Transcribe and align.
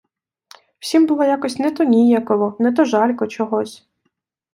Всім 0.79 1.05
було 1.07 1.23
якось 1.23 1.59
не 1.59 1.71
то 1.71 1.83
ніяково, 1.83 2.57
не 2.59 2.71
то 2.73 2.85
жалько 2.85 3.27
чогось. 3.27 3.87